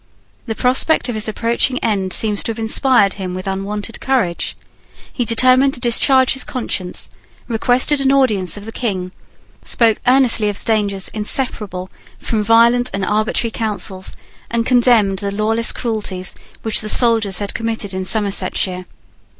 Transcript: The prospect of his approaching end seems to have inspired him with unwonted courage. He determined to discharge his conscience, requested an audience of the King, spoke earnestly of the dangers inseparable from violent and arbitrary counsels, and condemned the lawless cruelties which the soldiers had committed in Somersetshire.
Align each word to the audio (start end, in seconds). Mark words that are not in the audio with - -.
The 0.47 0.55
prospect 0.55 1.09
of 1.09 1.13
his 1.13 1.27
approaching 1.27 1.77
end 1.83 2.11
seems 2.11 2.41
to 2.41 2.51
have 2.51 2.57
inspired 2.57 3.13
him 3.13 3.35
with 3.35 3.45
unwonted 3.45 3.99
courage. 4.01 4.55
He 5.13 5.25
determined 5.25 5.75
to 5.75 5.79
discharge 5.79 6.33
his 6.33 6.43
conscience, 6.43 7.07
requested 7.47 8.01
an 8.01 8.11
audience 8.11 8.57
of 8.57 8.65
the 8.65 8.71
King, 8.71 9.11
spoke 9.61 10.01
earnestly 10.07 10.49
of 10.49 10.57
the 10.57 10.65
dangers 10.65 11.09
inseparable 11.13 11.87
from 12.17 12.43
violent 12.43 12.89
and 12.95 13.05
arbitrary 13.05 13.51
counsels, 13.51 14.17
and 14.49 14.65
condemned 14.65 15.19
the 15.19 15.31
lawless 15.31 15.71
cruelties 15.71 16.33
which 16.63 16.81
the 16.81 16.89
soldiers 16.89 17.37
had 17.37 17.53
committed 17.53 17.93
in 17.93 18.03
Somersetshire. 18.03 18.85